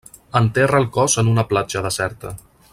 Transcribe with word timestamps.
Enterra 0.39 0.79
el 0.83 0.87
cos 0.95 1.17
en 1.23 1.29
una 1.35 1.47
platja 1.53 1.87
deserta. 1.91 2.35